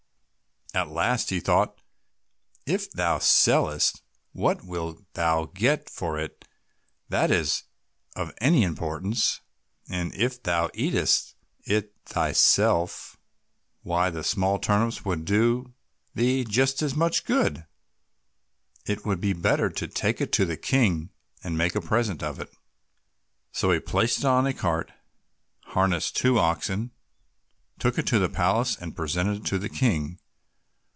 At 0.73 0.87
last 0.89 1.31
he 1.31 1.41
thought, 1.41 1.81
"If 2.65 2.89
thou 2.93 3.19
sellest 3.19 3.95
it, 3.95 4.01
what 4.31 4.63
wilt 4.63 4.99
thou 5.15 5.47
get 5.53 5.89
for 5.89 6.17
it 6.17 6.47
that 7.09 7.29
is 7.29 7.63
of 8.15 8.33
any 8.37 8.63
importance, 8.63 9.41
and 9.89 10.15
if 10.15 10.41
thou 10.41 10.69
eatest 10.73 11.35
it 11.65 11.93
thyself, 12.05 13.17
why, 13.81 14.09
the 14.09 14.23
small 14.23 14.59
turnips 14.59 15.03
would 15.03 15.25
do 15.25 15.73
thee 16.15 16.45
just 16.45 16.81
as 16.81 16.95
much 16.95 17.25
good; 17.25 17.67
it 18.85 19.05
would 19.05 19.19
be 19.19 19.33
better 19.33 19.69
to 19.71 19.89
take 19.89 20.21
it 20.21 20.31
to 20.31 20.45
the 20.45 20.55
King, 20.55 21.09
and 21.43 21.57
make 21.57 21.75
him 21.75 21.83
a 21.83 21.85
present 21.85 22.23
of 22.23 22.39
it." 22.39 22.49
So 23.51 23.73
he 23.73 23.81
placed 23.81 24.19
it 24.19 24.25
on 24.25 24.47
a 24.47 24.53
cart, 24.53 24.93
harnessed 25.65 26.15
two 26.15 26.39
oxen, 26.39 26.91
took 27.77 27.97
it 27.99 28.07
to 28.07 28.19
the 28.19 28.29
palace, 28.29 28.77
and 28.77 28.95
presented 28.95 29.39
it 29.41 29.45
to 29.47 29.59
the 29.59 29.67
King. 29.67 30.17